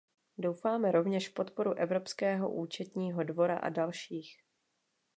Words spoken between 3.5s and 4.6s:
a dalších.